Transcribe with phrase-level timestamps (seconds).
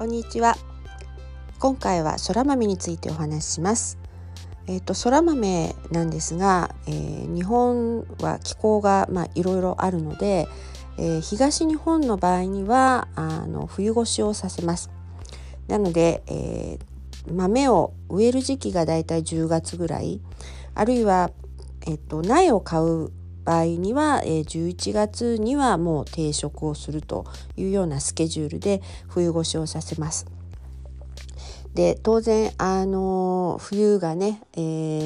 [0.00, 0.56] こんにちは。
[1.58, 3.98] 今回はそら豆についてお話しします。
[4.66, 10.48] えっ、ー、とそら豆なんですが、えー、日本は気候がまあいろいろあるので、
[10.96, 14.90] えー、東日本の場合にはあの冬越しをさせます。
[15.68, 16.78] なので、え
[17.30, 20.22] 豆を植える時期がだいたい10月ぐらい
[20.74, 21.30] あるいは、
[21.86, 23.12] えっと、苗を買う
[23.44, 27.26] 場合には、えー、11月にはもう定食をすると
[27.56, 30.26] いうようなスケジュールで冬越しをさせます。
[31.74, 34.58] で当然あの冬がね、え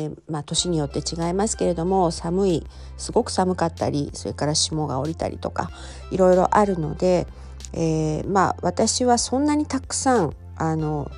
[0.06, 2.66] ー、まあ、年によって違いますけれども寒い
[2.97, 5.70] すごく寒かったりそれから霜が降りたりとか
[6.11, 7.27] いろいろあるので、
[7.75, 11.11] えー、まあ私はそんなにたくさんあの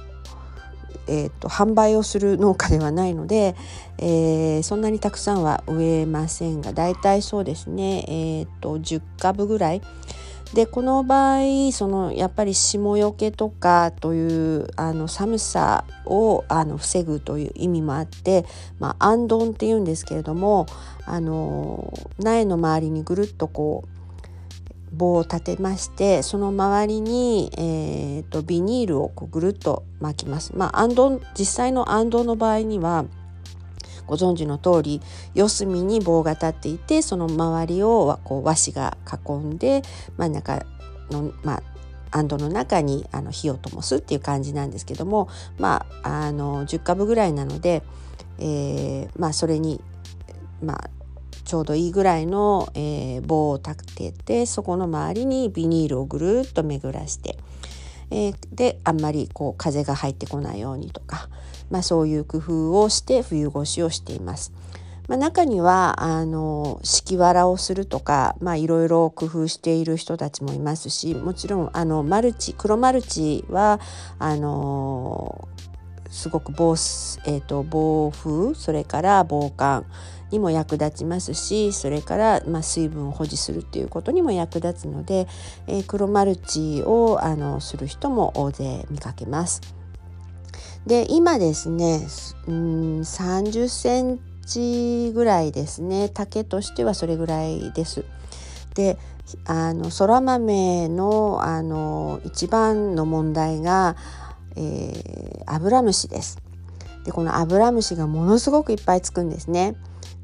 [1.06, 3.54] えーと、販売をする農家ではないので、
[3.98, 9.82] えー、そんなにたくさんは植えませんがだいたいそうですね、えーと、10株ぐらい。
[10.54, 18.46] でこの場合そのやっぱり霜よけとかというあの寒さをあの防ぐという意味もあって、
[18.78, 20.66] まあ、アンドンっていうんですけれども
[21.04, 23.95] あの苗の周りにぐるっとこう
[24.96, 30.56] 棒を立てましてその周りに、えーと、ビニールをこうぐるっと巻きます。
[30.56, 33.04] まあ、アンド実際のあんどんの場合には
[34.06, 35.02] ご存知の通り
[35.34, 39.82] 四隅に棒が立っていてその周りをこう和紙が囲んで
[40.16, 40.64] 真ん中
[41.10, 41.62] の、まあ、
[42.18, 47.82] アンドの中にあの火を灯すっていう感じなんですけども、まあ、あの10株ぐらいなので、
[48.38, 49.80] えーまあ、それに、
[50.62, 50.90] まあ、
[51.46, 57.38] ちょうどいいぐらいの、えー、棒を立ててそこの周りにビニールをぐるっと巡らして、
[58.10, 61.28] えー、であんまりこう風が入ってこないようにとか、
[61.70, 64.52] まあ、そういう工夫をして冬越しをしています。
[65.08, 73.78] まあ、中にはあの敷きわらをするとかいろいろ工夫している人たちもいますしもちろんあのマルチ黒マルチは
[74.18, 75.46] あの
[76.10, 76.72] すごく防,、
[77.26, 79.84] えーと、防風それから防寒
[80.30, 85.26] にも役立ちますしそれから、ま、水分を保持するっていうことにも役立つので、
[85.66, 89.60] えー、黒マルチをあのする人も大勢見かけます。
[90.86, 92.00] で今ですね
[92.46, 98.04] うん30センチぐらいですね竹としてはそれぐらいです。
[98.74, 98.98] で
[99.44, 103.96] あのそら豆のあの一番の問題が
[104.56, 106.38] えー、アブラムシです。
[107.04, 109.76] でこのアブラムシがものすごくいっぱいつくんですね。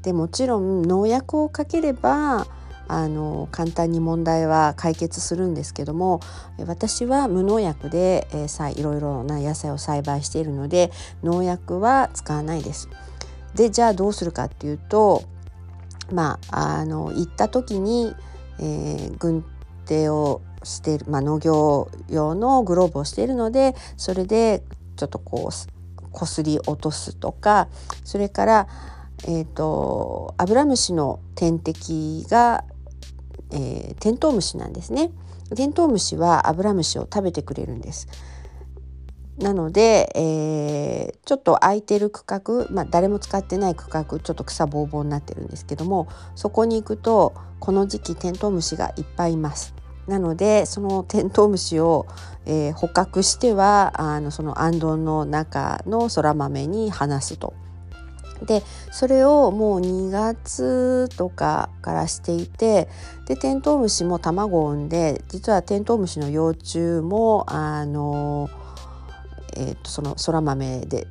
[0.03, 2.45] でもちろん農薬をかければ
[2.87, 6.19] あの簡単に問題は解決するんですけども
[6.59, 10.91] 私は無農薬で、えー、さいろいろな野菜を栽培しているので
[11.23, 12.89] 農薬は使わないです。
[13.55, 15.23] でじゃあどうするかっていうと
[16.11, 18.13] まああの行った時に、
[18.59, 19.45] えー、軍
[19.85, 24.63] 手をしてる、まあ、農業用のグローブをしているのでそれで
[24.95, 27.67] ちょっとこうこすり落とすとか
[28.03, 28.67] それから、
[29.25, 32.65] えーと、アブラムシの天敵が、
[33.51, 35.11] えー、テントウムシなんですね。
[35.55, 38.07] テントウムシはアブラムシを食べてくれるんです。
[39.37, 49.73] なので、えー、ちょっと空いてる区画、まあ、誰も使ってない区画ちょっと草ぼうぼうになってるんですけどもそこに行くとこの時期テントウムシがいっぱいいます。
[50.07, 52.05] なのでそのテントウムシを、
[52.45, 57.53] えー、捕獲してはあのそのあんどんの中のそら豆に放すと。
[58.45, 62.89] でそれをもう2月とかからしていて
[63.27, 68.49] でテントウムシも卵を産んで実はテントウムシの幼虫もあの、
[69.55, 71.07] えー、とそのそら豆で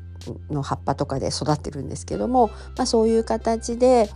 [0.50, 4.09] の葉っぱとかで育ってるんですけども、まあ、そういう形で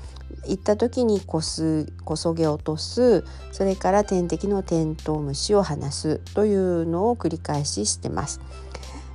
[0.46, 8.40] 行った時にこすこそげ落とすそれから天敵のテントウムシを離すというのを繰り返ししてます。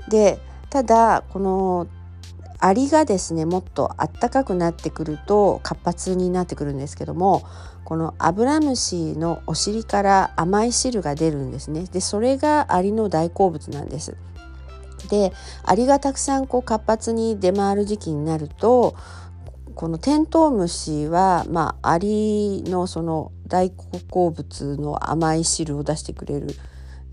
[0.10, 1.88] でただこの
[2.62, 7.44] アリがですねもっとあったかくなってくると活発になってくるんですけども
[7.84, 11.86] このアブラムシのお尻から甘い汁が出るんですね。
[11.92, 14.16] でそれがアリの大好物なんです。
[15.10, 18.96] でアリがたくさんこう活発に出回る時期になると
[19.76, 23.72] このテントウムシは、まあ、アリのその大
[24.10, 26.48] 好物の甘い汁を出してくれる、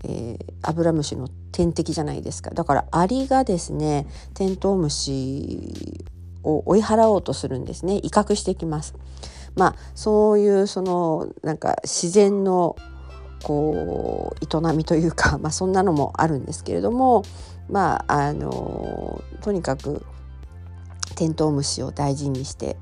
[0.03, 6.05] えー、アブラムシの天敵じゃないですかだからアリがですねテントウムシ
[6.43, 8.95] を追い払おうとするんですね威嚇してきます。
[9.55, 12.75] まあそういうそのなんか自然の
[13.43, 17.23] こう営みというか、 まあ、そんなのもあるんですけれども
[17.69, 20.05] まああのとにかく
[21.15, 22.77] テントウムシを大事にして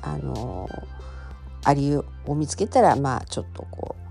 [0.00, 0.68] あの
[1.64, 2.04] アリを
[2.34, 4.01] 見つけたらまあちょっとこう、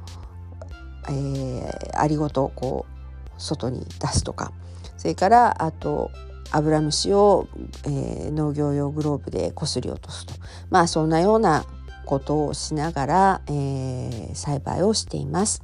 [1.10, 4.52] えー、アリごとこう外に出すとか
[4.98, 6.12] それからあと
[6.52, 7.48] アブラムシを、
[7.86, 10.34] えー、農業用グローブでこすり落とすと
[10.70, 11.66] まあそんなような
[12.06, 15.64] ことをしながら、えー、栽培をしています。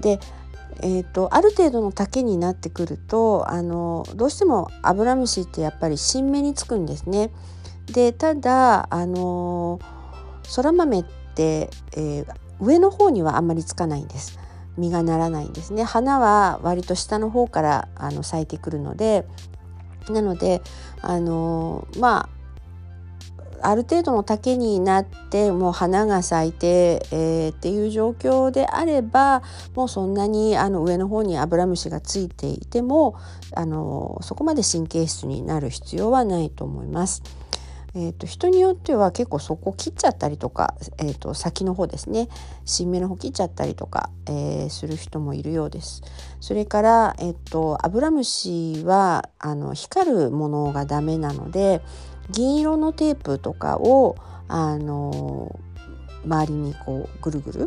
[0.00, 0.20] で
[0.82, 7.30] えーと、ある程度の丈になってくるとあのどうしてもアブラムシってやっぱり新芽につくんですね。
[7.86, 9.80] でただあの
[10.42, 11.04] そら豆っ
[11.34, 12.26] て、えー、
[12.60, 14.38] 上の方にはあんまりつかないんです。
[14.78, 19.26] 実がならないんですね花は割と下の方からあの咲いてくるので
[20.08, 20.62] なので
[21.00, 22.36] あのまあ
[23.62, 29.42] ある程度の丈になってもう花が咲いて、えー、っていう状況であれば
[29.74, 33.18] もうそんなにあの上の方にアブラムシがついていても
[33.54, 37.22] あのそこまで神経質になる必要はないと思います。
[37.98, 42.28] えーと、人によっては結構そこ切っちゃったりとか、えーと、先の方ですね
[42.66, 46.02] 新芽の方切っちゃったりとか、えー、する人もいるようです。
[46.38, 51.80] それから、えーと、アブラムシはあの光るものがダメなので
[52.30, 54.16] 銀色のテープとかを
[54.46, 55.58] あの
[56.26, 57.66] 周りにこうぐるぐる、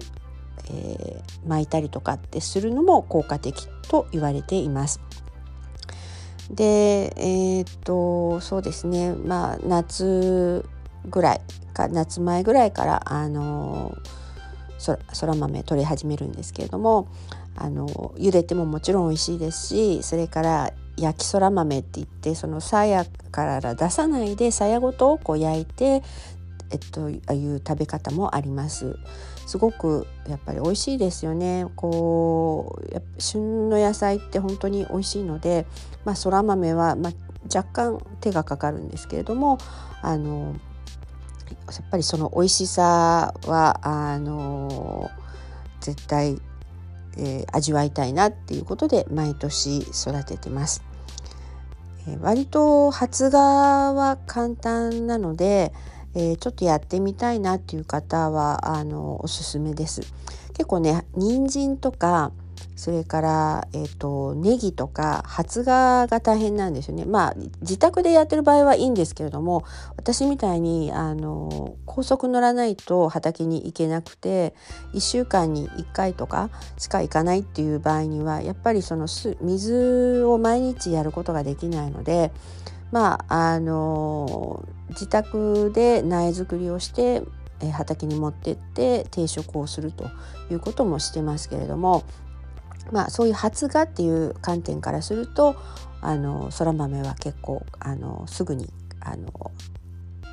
[0.70, 5.02] えー、巻いたりとかってするのも効果的と言われています。
[6.50, 9.14] でえー、っとそうですね。
[9.14, 10.66] まあ夏
[11.06, 11.42] ぐらい
[11.74, 13.96] か夏前ぐらいからあの
[14.78, 17.08] そら豆取り始めるんですけれども
[17.56, 17.88] あの
[18.18, 26.04] 茹でてももちろん美味しいですしそれから焼きそら豆って言ってそのさやから出さないでさやごとをこう焼いて
[26.72, 28.98] えっと、ああいう食べ方もあります。
[29.46, 31.66] すごくやっぱり美味しいですよね。
[31.76, 35.66] こう旬の野菜って本当に美味しいので、
[36.06, 37.14] まあ、そら豆は、まあ、
[37.54, 39.58] 若干手がかかるんですけれども
[40.02, 40.56] あの
[41.50, 45.10] やっぱりその美味しさはあの
[45.82, 46.40] 絶対、
[47.18, 50.84] えー、味わいたいなっていうことで毎年育ててます。
[52.08, 55.74] えー、割と発芽は簡単なので、
[56.20, 60.02] えー、ちょっとやってみたいなっていう方はあのおすすめです。
[60.54, 62.34] 結構ね人参とか
[62.76, 67.06] それから、えーと、ネギとか発芽が大変なんですよね。
[67.06, 69.64] まあ自宅でやってる場合はいいんですけれども
[69.96, 74.54] 私みたいにあの高速乗らないと畑に行けなくて
[74.94, 82.32] 1週間に1回とかしか行かないっていう場合にはやっぱりその水を毎日やることができないので
[82.92, 87.22] まああの自宅で苗作りをして、
[87.72, 90.06] 畑に持ってって定食をすると
[90.50, 92.06] いうこともしてますけれども
[92.92, 95.58] まあそういう発芽っていう観点からすると
[96.02, 98.70] あのそら豆は結構あのすぐに
[99.02, 99.52] あの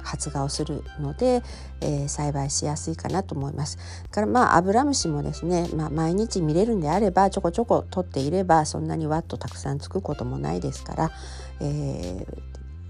[0.02, 1.42] 発芽をするので、
[1.80, 3.76] えー、栽培しやすいかなと思います。
[4.10, 11.10] からまあアブラムシもですね、まあ、毎日見れるんであればちょこちょこ取っていればそんなにワッとたくさんつくこともないですから、
[11.60, 12.26] え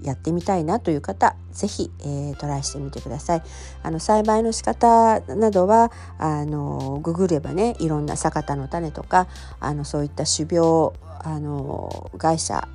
[0.03, 3.43] ー、やってみたいなという方是非、えー、トライしてみてください。
[3.83, 9.27] あの栽培の仕方などはあのググればねいろんな酒田の種とか
[9.61, 12.69] あのそういった種苗あの会社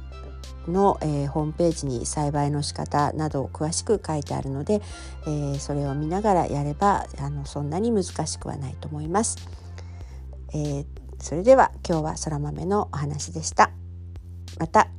[0.67, 4.81] の、えー、ホームページに栽培の仕方などを詳しく書いてあるので、
[5.25, 9.37] えー、それを見ながらやればあのそんなに難しくはないと思います。
[10.53, 10.85] えー、
[11.19, 13.71] それでは今日はそら豆のお話でした。
[14.59, 14.89] また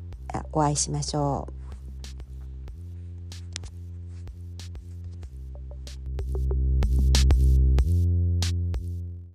[0.52, 1.61] お会いしましょう。